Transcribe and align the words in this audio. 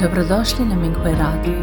Dobrodošli 0.00 0.64
na 0.64 0.74
Minghui 0.74 1.12
Radio. 1.12 1.58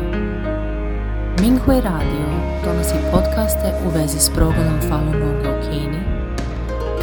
Minghui 1.42 1.82
Radio 1.82 2.26
donosi 2.66 2.96
podcaste 3.12 3.74
u 3.86 3.90
vezi 3.90 4.20
s 4.20 4.30
progledom 4.36 4.80
Falun 4.90 5.12
Gonga 5.12 5.60
u 5.60 5.62
Kini, 5.62 6.00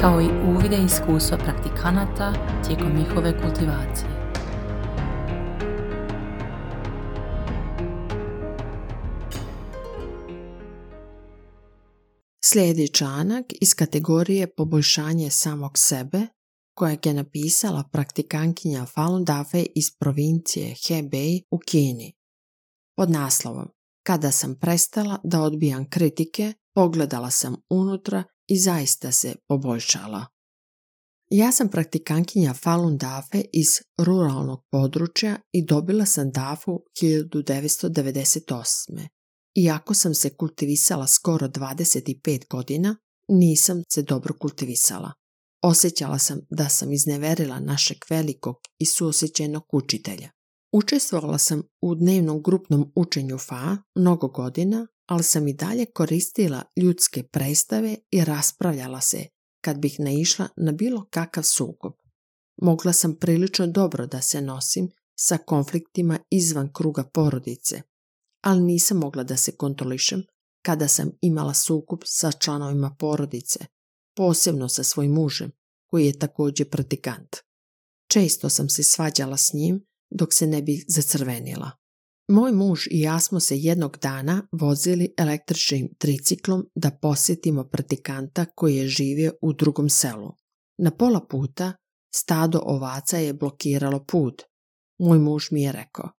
kao 0.01 0.21
i 0.21 0.29
uvide 0.49 0.77
iskustva 0.77 1.39
praktikanata 1.39 2.33
tijekom 2.67 2.93
njihove 2.99 3.43
kultivacije. 3.43 4.11
Slijedi 12.45 12.89
članak 12.89 13.45
iz 13.61 13.75
kategorije 13.75 14.47
poboljšanje 14.47 15.31
samog 15.31 15.79
sebe 15.79 16.27
kojeg 16.79 17.07
je 17.07 17.15
napisala 17.15 17.85
praktikankinja 17.93 18.87
Falun 18.87 19.25
Dafe 19.25 19.67
iz 19.75 19.85
provincije 20.01 20.75
Hebei 20.89 21.43
u 21.51 21.59
Kini. 21.59 22.13
Pod 22.97 23.11
naslovom 23.11 23.69
Kada 24.07 24.31
sam 24.31 24.59
prestala 24.61 25.19
da 25.25 25.41
odbijam 25.41 25.91
kritike, 25.91 26.53
pogledala 26.75 27.31
sam 27.31 27.57
unutra 27.71 28.25
i 28.47 28.59
zaista 28.59 29.13
se 29.13 29.35
poboljšala. 29.49 30.27
Ja 31.31 31.53
sam 31.53 31.69
praktikankinja 31.69 32.55
Falun 32.55 32.99
Dafe 32.99 33.43
iz 33.53 33.69
ruralnog 33.99 34.61
područja 34.71 35.37
i 35.53 35.65
dobila 35.65 36.07
sam 36.07 36.31
Dafu 36.31 36.81
1998. 37.03 39.09
Iako 39.55 39.95
sam 39.95 40.15
se 40.15 40.37
kultivisala 40.37 41.07
skoro 41.07 41.49
25 41.49 42.49
godina, 42.51 42.97
nisam 43.29 43.83
se 43.89 44.03
dobro 44.03 44.35
kultivisala. 44.41 45.13
Osjećala 45.63 46.19
sam 46.19 46.41
da 46.51 46.69
sam 46.69 46.93
izneverila 46.93 47.61
našeg 47.61 47.99
velikog 48.11 48.57
i 48.79 48.87
suosjećenog 48.87 49.63
učitelja. 49.73 50.31
Učestvovala 50.73 51.39
sam 51.39 51.63
u 51.81 51.95
dnevnom 51.95 52.43
grupnom 52.43 52.93
učenju 52.95 53.39
FA 53.39 53.77
mnogo 53.95 54.29
godina, 54.29 54.87
ali 55.07 55.23
sam 55.23 55.49
i 55.49 55.55
dalje 55.55 55.87
koristila 55.87 56.63
ljudske 56.77 57.23
predstave 57.23 57.97
i 58.11 58.25
raspravljala 58.25 59.01
se 59.01 59.27
kad 59.61 59.79
bih 59.79 60.01
naišla 60.01 60.49
na 60.57 60.73
bilo 60.73 61.07
kakav 61.11 61.43
sukob. 61.43 61.93
Mogla 62.63 62.93
sam 62.93 63.17
prilično 63.17 63.67
dobro 63.67 64.07
da 64.07 64.23
se 64.23 64.41
nosim 64.41 64.89
sa 65.19 65.39
konfliktima 65.39 66.19
izvan 66.31 66.73
kruga 66.73 67.05
porodice, 67.05 67.83
ali 68.45 68.63
nisam 68.63 68.99
mogla 68.99 69.23
da 69.25 69.37
se 69.37 69.57
kontrolišem 69.57 70.23
kada 70.63 70.89
sam 70.89 71.11
imala 71.21 71.55
sukob 71.55 72.01
sa 72.05 72.33
članovima 72.33 72.97
porodice, 72.99 73.59
posebno 74.17 74.69
sa 74.69 74.83
svojim 74.83 75.13
mužem, 75.13 75.53
koji 75.91 76.07
je 76.07 76.19
također 76.19 76.71
praktikant. 76.71 77.37
Često 78.11 78.49
sam 78.49 78.69
se 78.69 78.83
svađala 78.83 79.37
s 79.37 79.53
njim 79.53 79.85
dok 80.11 80.35
se 80.35 80.47
ne 80.47 80.63
bi 80.63 80.85
zacrvenila. 80.89 81.71
Moj 82.29 82.53
muž 82.53 82.87
i 82.91 83.01
ja 83.01 83.21
smo 83.21 83.41
se 83.41 83.59
jednog 83.59 83.99
dana 84.03 84.49
vozili 84.53 85.15
električnim 85.19 85.89
triciklom 85.99 86.65
da 86.75 86.91
posjetimo 87.03 87.65
praktikanta 87.65 88.47
koji 88.55 88.77
je 88.77 88.89
živio 88.89 89.33
u 89.43 89.53
drugom 89.53 89.89
selu. 89.89 90.33
Na 90.79 90.91
pola 90.91 91.27
puta 91.31 91.73
stado 92.15 92.61
ovaca 92.65 93.19
je 93.19 93.33
blokiralo 93.33 94.05
put. 94.05 94.43
Moj 94.99 95.19
muž 95.19 95.45
mi 95.51 95.63
je 95.63 95.73
rekao, 95.73 96.11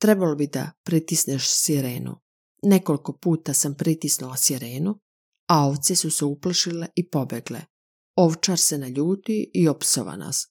trebalo 0.00 0.34
bi 0.34 0.46
da 0.46 0.70
pritisneš 0.84 1.44
sirenu. 1.48 2.20
Nekoliko 2.62 3.18
puta 3.22 3.54
sam 3.54 3.74
pritisnula 3.74 4.36
sirenu, 4.36 4.98
a 5.48 5.66
ovce 5.66 5.96
su 5.96 6.10
se 6.10 6.24
uplašile 6.24 6.86
i 6.94 7.10
pobegle. 7.10 7.60
Ovčar 8.16 8.58
se 8.58 8.78
naljuti 8.78 9.50
i 9.54 9.68
opsova 9.68 10.16
nas. 10.16 10.46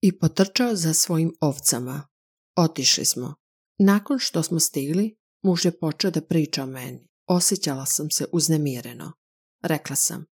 I 0.00 0.18
potrčao 0.18 0.76
za 0.76 0.94
svojim 0.94 1.32
ovcama. 1.40 2.08
Otišli 2.56 3.04
smo. 3.04 3.34
Nakon 3.78 4.18
što 4.18 4.42
smo 4.42 4.60
stigli, 4.60 5.16
muž 5.44 5.64
je 5.64 5.78
počeo 5.78 6.10
da 6.10 6.22
priča 6.22 6.62
o 6.62 6.66
meni. 6.66 7.08
Osjećala 7.26 7.86
sam 7.86 8.10
se 8.10 8.26
uznemireno. 8.32 9.12
Rekla 9.62 9.96
sam, 9.96 10.24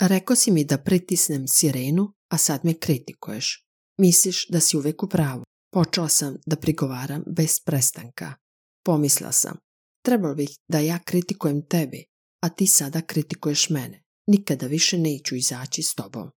Rekao 0.00 0.36
si 0.36 0.50
mi 0.50 0.64
da 0.64 0.78
pritisnem 0.78 1.48
sirenu, 1.48 2.12
a 2.28 2.38
sad 2.38 2.64
me 2.64 2.74
kritikuješ. 2.74 3.66
Misliš 3.98 4.48
da 4.48 4.60
si 4.60 4.76
uvek 4.76 5.02
u 5.02 5.08
pravu. 5.08 5.44
Počela 5.72 6.08
sam 6.08 6.36
da 6.46 6.56
prigovaram 6.56 7.24
bez 7.26 7.60
prestanka. 7.64 8.34
Pomislila 8.84 9.32
sam, 9.32 9.56
trebalo 10.04 10.34
bih 10.34 10.50
da 10.68 10.78
ja 10.78 10.98
kritikujem 10.98 11.66
tebi, 11.68 12.04
a 12.40 12.48
ti 12.48 12.66
sada 12.66 13.00
kritikuješ 13.00 13.70
mene. 13.70 14.02
Nikada 14.26 14.66
više 14.66 14.98
neću 14.98 15.36
izaći 15.36 15.82
s 15.82 15.94
tobom. 15.94 16.30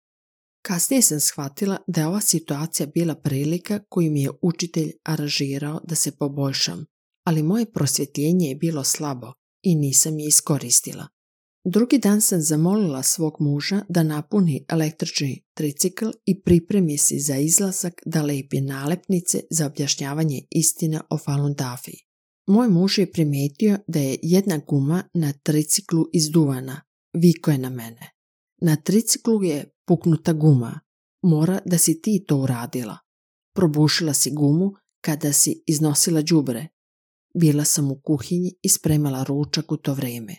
Kasnije 0.62 1.02
sam 1.02 1.20
shvatila 1.20 1.78
da 1.88 2.02
je 2.02 2.08
ova 2.08 2.22
situacija 2.22 2.88
bila 2.88 3.16
prilika 3.16 3.80
koju 3.90 4.12
mi 4.12 4.22
je 4.22 4.32
učitelj 4.42 4.92
aranžirao 5.04 5.82
da 5.88 5.96
se 5.96 6.12
poboljšam, 6.12 6.86
ali 7.24 7.44
moje 7.44 7.72
prosvjetljenje 7.72 8.48
je 8.48 8.56
bilo 8.56 8.84
slabo 8.84 9.34
i 9.62 9.76
nisam 9.76 10.20
je 10.20 10.28
iskoristila. 10.28 11.08
Drugi 11.66 11.98
dan 11.98 12.22
sam 12.22 12.42
zamolila 12.42 13.04
svog 13.04 13.34
muža 13.40 13.82
da 13.90 14.04
napuni 14.04 14.66
električni 14.70 15.44
tricikl 15.54 16.06
i 16.26 16.42
pripremi 16.42 16.98
si 16.98 17.20
za 17.20 17.38
izlazak 17.38 18.02
da 18.06 18.22
lepi 18.22 18.62
nalepnice 18.62 19.40
za 19.50 19.66
objašnjavanje 19.66 20.42
istine 20.50 21.02
o 21.10 21.18
Falun 21.18 21.54
Dafi. 21.54 21.98
Moj 22.48 22.70
muž 22.70 22.98
je 22.98 23.12
primijetio 23.12 23.78
da 23.88 24.00
je 24.00 24.18
jedna 24.22 24.58
guma 24.68 25.04
na 25.14 25.34
triciklu 25.34 26.06
izduvana, 26.14 26.82
Viko 27.14 27.52
je 27.52 27.58
na 27.58 27.70
mene. 27.70 28.10
Na 28.62 28.76
triciklu 28.76 29.44
je 29.44 29.70
puknuta 29.86 30.34
guma. 30.34 30.80
Mora 31.24 31.60
da 31.66 31.78
si 31.78 32.02
ti 32.02 32.26
to 32.28 32.38
uradila. 32.38 32.98
Probušila 33.56 34.14
si 34.14 34.32
gumu 34.32 34.72
kada 35.02 35.34
si 35.34 35.64
iznosila 35.68 36.22
đubre. 36.22 36.68
Bila 37.36 37.66
sam 37.66 37.92
u 37.92 38.02
kuhinji 38.04 38.56
i 38.62 38.70
spremala 38.70 39.24
ručak 39.24 39.72
u 39.72 39.78
to 39.78 39.94
vrijeme. 39.94 40.36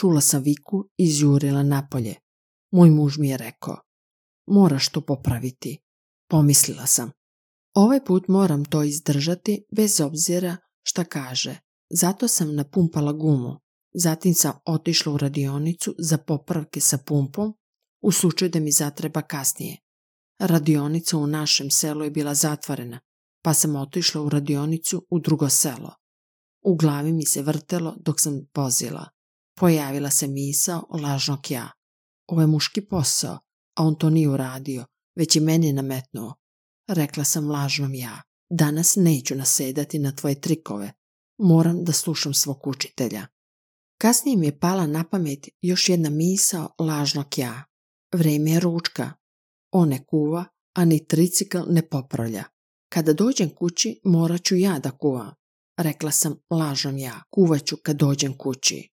Čula 0.00 0.20
sam 0.20 0.42
Viku 0.42 0.90
i 0.98 1.04
izjurila 1.04 1.62
napolje. 1.62 2.14
Moj 2.72 2.90
muž 2.90 3.18
mi 3.18 3.28
je 3.28 3.36
rekao, 3.36 3.76
moraš 4.46 4.88
to 4.88 5.00
popraviti. 5.00 5.78
Pomislila 6.28 6.86
sam, 6.86 7.10
ovaj 7.74 8.04
put 8.04 8.28
moram 8.28 8.64
to 8.64 8.82
izdržati 8.82 9.64
bez 9.76 10.00
obzira 10.00 10.56
šta 10.82 11.04
kaže. 11.04 11.56
Zato 11.90 12.28
sam 12.28 12.54
napumpala 12.54 13.12
gumu. 13.12 13.60
Zatim 13.94 14.34
sam 14.34 14.52
otišla 14.66 15.12
u 15.12 15.16
radionicu 15.16 15.94
za 15.98 16.18
popravke 16.18 16.80
sa 16.80 16.98
pumpom 16.98 17.54
u 18.02 18.12
slučaju 18.12 18.50
da 18.50 18.60
mi 18.60 18.72
zatreba 18.72 19.22
kasnije. 19.22 19.78
Radionica 20.38 21.16
u 21.16 21.26
našem 21.26 21.70
selu 21.70 22.04
je 22.04 22.10
bila 22.10 22.34
zatvorena, 22.34 23.00
pa 23.42 23.54
sam 23.54 23.76
otišla 23.76 24.22
u 24.22 24.28
radionicu 24.28 25.06
u 25.10 25.18
drugo 25.18 25.48
selo. 25.48 25.94
U 26.64 26.76
glavi 26.76 27.12
mi 27.12 27.26
se 27.26 27.42
vrtelo 27.42 27.96
dok 28.00 28.20
sam 28.20 28.46
vozila. 28.54 29.08
Pojavila 29.56 30.10
se 30.10 30.26
misao 30.26 30.86
lažnog 30.90 31.50
ja. 31.50 31.70
Ovo 32.26 32.40
je 32.40 32.46
muški 32.46 32.88
posao, 32.88 33.38
a 33.76 33.84
on 33.84 33.98
to 33.98 34.10
nije 34.10 34.28
uradio, 34.28 34.86
već 35.16 35.36
i 35.36 35.40
meni 35.40 35.72
nametnuo. 35.72 36.34
Rekla 36.88 37.24
sam 37.24 37.50
lažnom 37.50 37.94
ja. 37.94 38.22
Danas 38.50 38.96
neću 38.96 39.34
nasedati 39.34 39.98
na 39.98 40.12
tvoje 40.12 40.40
trikove. 40.40 40.92
Moram 41.38 41.84
da 41.84 41.92
slušam 41.92 42.34
svog 42.34 42.66
učitelja. 42.66 43.26
Kasnije 43.98 44.36
mi 44.36 44.46
je 44.46 44.58
pala 44.58 44.86
na 44.86 45.04
pamet 45.04 45.48
još 45.62 45.88
jedna 45.88 46.10
misao 46.10 46.68
lažnog 46.78 47.38
ja. 47.38 47.64
Vreme 48.14 48.50
je 48.50 48.60
ručka. 48.60 49.12
On 49.72 49.88
ne 49.88 50.04
kuva, 50.06 50.44
a 50.74 50.84
ni 50.84 51.06
tricikl 51.06 51.58
ne 51.68 51.88
popravlja. 51.88 52.44
Kada 52.88 53.12
dođem 53.12 53.50
kući, 53.50 54.00
morat 54.04 54.42
ću 54.42 54.56
ja 54.56 54.78
da 54.78 54.90
kuvam. 54.90 55.34
Rekla 55.78 56.10
sam 56.10 56.36
lažom 56.50 56.98
ja, 56.98 57.22
kuvaću 57.30 57.76
kad 57.82 57.96
dođem 57.96 58.38
kući. 58.38 58.88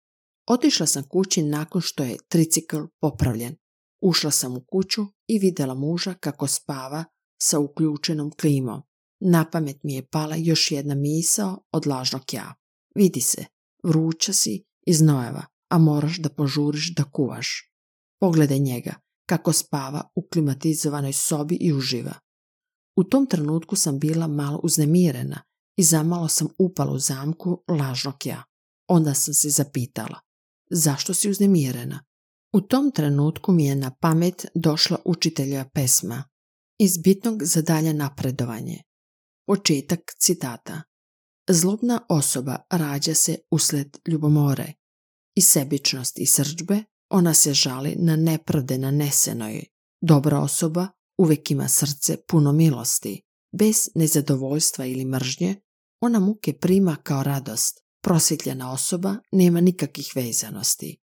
Otišla 0.49 0.87
sam 0.87 1.03
kući 1.09 1.43
nakon 1.43 1.81
što 1.81 2.05
je 2.05 2.17
tricikl 2.29 2.79
popravljen. 3.01 3.57
Ušla 4.03 4.31
sam 4.31 4.57
u 4.57 4.65
kuću 4.69 5.07
i 5.27 5.39
vidjela 5.39 5.75
muža 5.75 6.15
kako 6.15 6.47
spava 6.47 7.05
sa 7.43 7.59
uključenom 7.59 8.31
klimom. 8.41 8.83
Na 9.21 9.51
pamet 9.51 9.77
mi 9.83 9.95
je 9.95 10.07
pala 10.07 10.37
još 10.37 10.71
jedna 10.71 10.95
misao 10.95 11.63
od 11.73 11.87
lažnog 11.87 12.23
ja. 12.33 12.55
Vidi 12.95 13.21
se, 13.21 13.45
vruća 13.85 14.33
si 14.33 14.65
iz 14.87 15.01
nojeva, 15.01 15.47
a 15.71 15.79
moraš 15.79 16.19
da 16.19 16.29
požuriš 16.29 16.95
da 16.95 17.05
kuvaš. 17.05 17.73
Pogledaj 18.21 18.59
njega, 18.59 18.95
kako 19.27 19.53
spava 19.53 20.03
u 20.15 20.29
klimatizovanoj 20.33 21.13
sobi 21.13 21.55
i 21.61 21.73
uživa. 21.73 22.15
U 22.97 23.05
tom 23.05 23.27
trenutku 23.27 23.77
sam 23.77 23.99
bila 23.99 24.27
malo 24.27 24.61
uznemirena 24.63 25.43
i 25.77 25.83
zamalo 25.83 26.29
sam 26.29 26.49
upala 26.59 26.93
u 26.93 26.99
zamku 26.99 27.65
lažnog 27.69 28.27
ja. 28.27 28.43
Onda 28.89 29.15
sam 29.15 29.35
se 29.35 29.51
zapitala, 29.51 30.21
zašto 30.71 31.15
si 31.15 31.31
uznemirena? 31.31 32.05
U 32.53 32.61
tom 32.61 32.91
trenutku 32.91 33.53
mi 33.53 33.67
je 33.67 33.75
na 33.77 33.91
pamet 34.01 34.47
došla 34.55 34.99
učitelja 35.05 35.65
pesma 35.75 36.25
iz 36.79 36.99
bitnog 36.99 37.45
za 37.45 37.63
dalje 37.63 37.95
napredovanje. 37.95 38.83
Početak 39.47 40.01
citata. 40.19 40.83
Zlobna 41.53 42.01
osoba 42.09 42.57
rađa 42.71 43.15
se 43.15 43.39
usled 43.51 43.99
ljubomore. 44.09 44.73
I 45.35 45.43
sebičnost 45.43 46.19
i 46.19 46.27
srđbe 46.27 46.85
ona 47.11 47.35
se 47.35 47.55
žali 47.55 47.97
na 47.99 48.17
nepravde 48.17 48.79
nanesenoj. 48.79 49.65
Dobra 50.01 50.39
osoba 50.39 50.89
uvijek 51.19 51.51
ima 51.51 51.69
srce 51.69 52.17
puno 52.29 52.53
milosti. 52.53 53.23
Bez 53.53 53.89
nezadovoljstva 53.95 54.87
ili 54.87 55.05
mržnje 55.05 55.57
Ona 56.01 56.21
muke 56.21 56.53
prima 56.53 56.97
kao 56.97 57.23
radost. 57.23 57.81
Prosvjetljena 58.03 58.73
osoba 58.73 59.17
nema 59.33 59.61
nikakvih 59.61 60.13
vezanosti. 60.15 61.01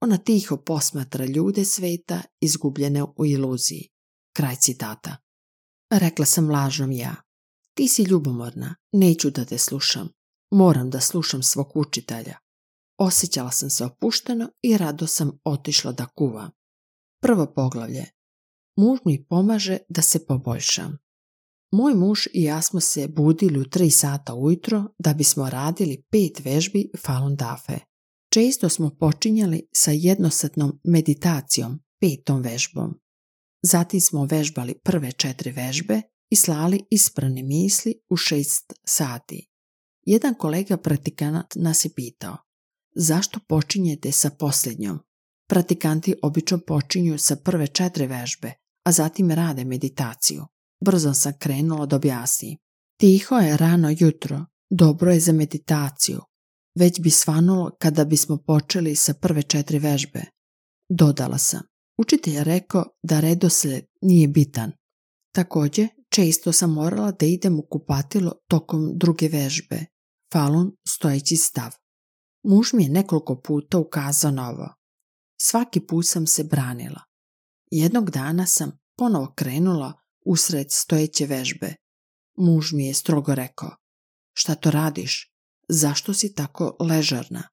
Ona 0.00 0.18
tiho 0.18 0.56
posmatra 0.56 1.24
ljude 1.24 1.64
sveta 1.64 2.22
izgubljene 2.40 3.02
u 3.02 3.26
iluziji. 3.26 3.88
Kraj 4.36 4.56
citata. 4.56 5.16
Rekla 5.90 6.24
sam 6.24 6.50
lažnom 6.50 6.92
ja. 6.92 7.16
Ti 7.80 7.88
si 7.88 8.02
ljubomorna, 8.02 8.74
neću 8.92 9.30
da 9.30 9.44
te 9.44 9.58
slušam. 9.58 10.08
Moram 10.50 10.90
da 10.90 11.00
slušam 11.00 11.42
svog 11.42 11.76
učitelja. 11.76 12.36
Osjećala 12.98 13.50
sam 13.50 13.70
se 13.70 13.84
opušteno 13.84 14.50
i 14.62 14.76
rado 14.76 15.06
sam 15.06 15.38
otišla 15.44 15.92
da 15.92 16.06
kuvam. 16.06 16.50
Prvo 17.22 17.52
poglavlje. 17.56 18.06
Muž 18.76 18.98
mi 19.04 19.24
pomaže 19.24 19.78
da 19.88 20.02
se 20.02 20.26
poboljšam. 20.26 20.98
Moj 21.72 21.94
muž 21.94 22.26
i 22.34 22.42
ja 22.42 22.62
smo 22.62 22.80
se 22.80 23.08
budili 23.08 23.60
u 23.60 23.64
tri 23.64 23.90
sata 23.90 24.34
ujutro 24.34 24.84
da 24.98 25.14
bismo 25.14 25.50
radili 25.50 26.02
pet 26.10 26.44
vežbi 26.44 26.90
Falun 27.06 27.36
Dafe. 27.36 27.78
Često 28.32 28.68
smo 28.68 28.90
počinjali 28.90 29.68
sa 29.72 29.90
jednosatnom 29.90 30.80
meditacijom, 30.84 31.80
petom 32.00 32.42
vežbom. 32.42 33.00
Zatim 33.62 34.00
smo 34.00 34.24
vežbali 34.24 34.74
prve 34.84 35.12
četiri 35.12 35.52
vežbe 35.52 36.02
i 36.30 36.36
slali 36.36 36.80
isprane 36.90 37.42
misli 37.42 37.94
u 38.08 38.16
šest 38.16 38.72
sati. 38.84 39.46
Jedan 40.02 40.34
kolega 40.34 40.76
praktikant 40.76 41.46
nas 41.54 41.84
je 41.84 41.90
pitao 41.94 42.36
zašto 42.94 43.40
počinjete 43.48 44.12
sa 44.12 44.30
posljednjom? 44.30 44.98
Pratikanti 45.48 46.14
obično 46.22 46.58
počinju 46.66 47.18
sa 47.18 47.36
prve 47.36 47.66
četiri 47.66 48.06
vežbe, 48.06 48.52
a 48.84 48.92
zatim 48.92 49.30
rade 49.30 49.64
meditaciju. 49.64 50.46
Brzo 50.84 51.14
sam 51.14 51.32
krenula 51.38 51.86
da 51.86 51.96
objasni. 51.96 52.58
Tiho 53.00 53.38
je 53.38 53.56
rano 53.56 53.94
jutro, 53.98 54.46
dobro 54.70 55.12
je 55.12 55.20
za 55.20 55.32
meditaciju. 55.32 56.20
Već 56.78 57.00
bi 57.00 57.10
svanulo 57.10 57.76
kada 57.78 58.04
bismo 58.04 58.36
počeli 58.46 58.96
sa 58.96 59.14
prve 59.14 59.42
četiri 59.42 59.78
vežbe. 59.78 60.24
Dodala 60.88 61.38
sam. 61.38 61.60
Učitelj 61.98 62.34
je 62.34 62.44
rekao 62.44 62.84
da 63.02 63.20
redoslijed 63.20 63.84
nije 64.00 64.28
bitan. 64.28 64.72
Također, 65.34 65.88
često 66.12 66.52
sam 66.52 66.72
morala 66.72 67.12
da 67.12 67.26
idem 67.26 67.58
u 67.58 67.66
kupatilo 67.70 68.32
tokom 68.48 68.92
druge 68.94 69.28
vežbe. 69.28 69.86
Falun 70.32 70.76
stojeći 70.88 71.36
stav. 71.36 71.70
Muž 72.44 72.72
mi 72.72 72.84
je 72.84 72.90
nekoliko 72.90 73.40
puta 73.40 73.78
ukazao 73.78 74.30
na 74.30 74.50
ovo. 74.50 74.74
Svaki 75.40 75.86
put 75.86 76.06
sam 76.06 76.26
se 76.26 76.44
branila. 76.44 77.00
Jednog 77.70 78.10
dana 78.10 78.46
sam 78.46 78.78
ponovo 78.96 79.32
krenula 79.36 79.92
usred 80.26 80.66
stojeće 80.70 81.26
vežbe. 81.26 81.74
Muž 82.38 82.72
mi 82.72 82.86
je 82.86 82.94
strogo 82.94 83.34
rekao, 83.34 83.70
šta 84.32 84.54
to 84.54 84.70
radiš? 84.70 85.32
Zašto 85.68 86.14
si 86.14 86.34
tako 86.34 86.76
ležarna? 86.80 87.48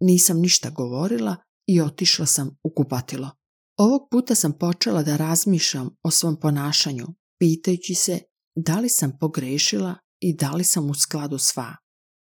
Nisam 0.00 0.40
ništa 0.40 0.70
govorila 0.70 1.36
i 1.66 1.80
otišla 1.80 2.26
sam 2.26 2.56
u 2.62 2.74
kupatilo. 2.74 3.30
Ovog 3.76 4.08
puta 4.10 4.34
sam 4.34 4.52
počela 4.52 5.02
da 5.02 5.16
razmišljam 5.16 5.90
o 6.02 6.10
svom 6.10 6.40
ponašanju, 6.40 7.06
pitajući 7.38 7.94
se 7.94 8.20
da 8.56 8.80
li 8.80 8.88
sam 8.88 9.18
pogrešila 9.20 9.94
i 10.20 10.36
da 10.36 10.50
li 10.50 10.64
sam 10.64 10.90
u 10.90 10.94
skladu 10.94 11.38
sva. 11.38 11.76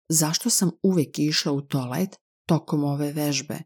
Zašto 0.09 0.51
sam 0.51 0.71
uvijek 0.83 1.19
išla 1.19 1.53
u 1.53 1.61
toalet 1.61 2.17
tokom 2.49 2.85
ove 2.85 3.13
vežbe? 3.13 3.59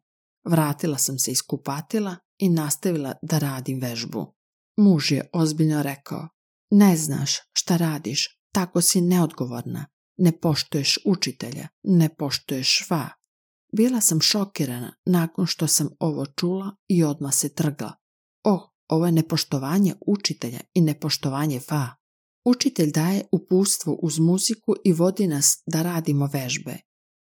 Vratila 0.49 0.99
sam 0.99 1.19
se 1.19 1.31
iz 1.31 1.43
kupatila 1.43 2.17
i 2.39 2.49
nastavila 2.49 3.15
da 3.23 3.39
radim 3.39 3.81
vežbu. 3.81 4.35
Muž 4.77 5.13
je 5.13 5.31
ozbiljno 5.33 5.83
rekao, 5.83 6.29
ne 6.71 6.97
znaš 6.97 7.33
šta 7.53 7.77
radiš, 7.77 8.41
tako 8.53 8.81
si 8.81 9.01
neodgovorna, 9.01 9.87
ne 10.17 10.41
poštuješ 10.41 10.99
učitelja, 11.05 11.69
ne 11.83 12.15
poštuješ 12.15 12.69
šva. 12.69 13.09
Bila 13.73 14.01
sam 14.01 14.21
šokirana 14.21 14.97
nakon 15.07 15.47
što 15.47 15.67
sam 15.67 15.89
ovo 16.01 16.27
čula 16.27 16.77
i 16.89 17.05
odmah 17.05 17.35
se 17.35 17.55
trgla. 17.55 17.93
Oh, 18.45 18.61
ovo 18.89 19.07
je 19.07 19.13
nepoštovanje 19.13 19.95
učitelja 20.07 20.61
i 20.75 20.81
nepoštovanje 20.81 21.61
fa. 21.61 21.89
Učitelj 22.45 22.93
daje 22.93 23.25
upustvo 23.33 23.99
uz 24.03 24.19
muziku 24.19 24.75
i 24.85 24.93
vodi 24.93 25.27
nas 25.27 25.63
da 25.67 25.83
radimo 25.83 26.29
vežbe. 26.33 26.79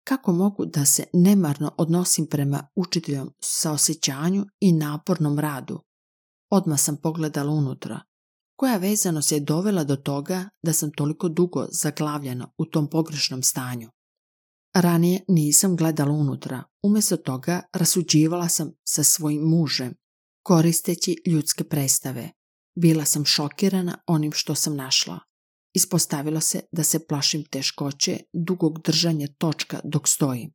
Kako 0.07 0.33
mogu 0.33 0.65
da 0.65 0.85
se 0.85 1.03
nemarno 1.13 1.71
odnosim 1.77 2.27
prema 2.27 2.67
učiteljom 2.75 3.33
sa 3.43 3.71
osjećanju 3.71 4.45
i 4.59 4.73
napornom 4.73 5.39
radu? 5.39 5.79
Odmah 6.51 6.79
sam 6.79 6.97
pogledala 6.97 7.51
unutra. 7.51 8.01
Koja 8.55 8.77
vezano 8.77 9.21
se 9.21 9.35
je 9.35 9.39
dovela 9.39 9.83
do 9.83 9.95
toga 9.95 10.49
da 10.63 10.73
sam 10.73 10.91
toliko 10.91 11.29
dugo 11.29 11.67
zaglavljena 11.71 12.51
u 12.57 12.65
tom 12.65 12.89
pogrešnom 12.89 13.43
stanju? 13.43 13.89
Ranije 14.75 15.23
nisam 15.27 15.75
gledala 15.75 16.11
unutra, 16.11 16.63
umjesto 16.83 17.17
toga 17.17 17.61
rasuđivala 17.73 18.49
sam 18.49 18.71
sa 18.87 19.03
svojim 19.03 19.41
mužem, 19.41 19.93
koristeći 20.43 21.15
ljudske 21.25 21.63
predstave. 21.63 22.29
Bila 22.75 23.05
sam 23.05 23.25
šokirana 23.25 23.97
onim 24.07 24.31
što 24.31 24.55
sam 24.55 24.75
našla. 24.75 25.19
Ispostavilo 25.73 26.41
se 26.41 26.61
da 26.71 26.83
se 26.83 27.07
plašim 27.07 27.43
teškoće 27.43 28.19
dugog 28.33 28.81
držanja 28.81 29.27
točka 29.37 29.79
dok 29.83 30.07
stojim. 30.07 30.51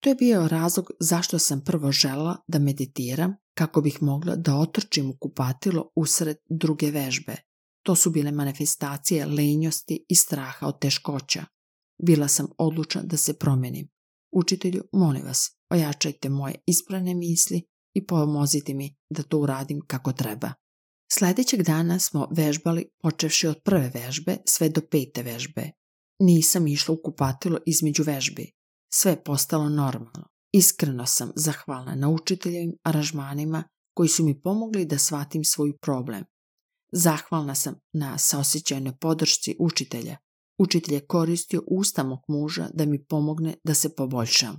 To 0.00 0.08
je 0.08 0.14
bio 0.14 0.48
razlog 0.48 0.90
zašto 1.00 1.38
sam 1.38 1.60
prvo 1.64 1.92
žela 1.92 2.36
da 2.48 2.58
meditiram 2.58 3.34
kako 3.54 3.80
bih 3.80 4.02
mogla 4.02 4.36
da 4.36 4.56
otrčim 4.56 5.10
u 5.10 5.16
kupatilo 5.20 5.90
usred 5.96 6.36
druge 6.50 6.90
vežbe. 6.90 7.36
To 7.82 7.94
su 7.94 8.10
bile 8.10 8.32
manifestacije 8.32 9.26
lenjosti 9.26 10.06
i 10.08 10.14
straha 10.14 10.66
od 10.66 10.80
teškoća. 10.80 11.44
Bila 12.02 12.28
sam 12.28 12.46
odlučna 12.58 13.02
da 13.02 13.16
se 13.16 13.38
promenim. 13.38 13.88
Učitelju, 14.32 14.82
molim 14.92 15.24
vas, 15.24 15.50
ojačajte 15.70 16.28
moje 16.28 16.54
isprane 16.66 17.14
misli 17.14 17.62
i 17.94 18.06
pomozite 18.06 18.74
mi 18.74 18.96
da 19.10 19.22
to 19.22 19.38
uradim 19.38 19.80
kako 19.86 20.12
treba. 20.12 20.52
Sljedećeg 21.12 21.62
dana 21.62 21.98
smo 21.98 22.28
vežbali 22.30 22.88
počevši 23.02 23.46
od 23.46 23.62
prve 23.64 23.90
vežbe 23.94 24.36
sve 24.46 24.68
do 24.68 24.80
pete 24.90 25.22
vežbe. 25.22 25.70
Nisam 26.18 26.66
išla 26.66 26.94
u 26.94 26.98
kupatilo 27.04 27.58
između 27.66 28.02
vežbi. 28.02 28.52
Sve 28.92 29.12
je 29.12 29.24
postalo 29.24 29.68
normalno. 29.68 30.28
Iskreno 30.52 31.06
sam 31.06 31.32
zahvalna 31.36 31.94
na 31.94 32.08
učiteljevim 32.08 32.72
aranžmanima 32.82 33.64
koji 33.94 34.08
su 34.08 34.24
mi 34.24 34.40
pomogli 34.40 34.84
da 34.84 34.98
shvatim 34.98 35.44
svoj 35.44 35.72
problem. 35.82 36.24
Zahvalna 36.92 37.54
sam 37.54 37.74
na 37.92 38.18
saosjećajnoj 38.18 38.96
podršci 39.00 39.56
učitelja. 39.58 40.16
Učitelj 40.58 40.94
je 40.94 41.06
koristio 41.06 41.62
usta 41.66 42.02
mog 42.02 42.20
muža 42.28 42.68
da 42.74 42.86
mi 42.86 43.04
pomogne 43.04 43.54
da 43.64 43.74
se 43.74 43.94
poboljšam. 43.94 44.58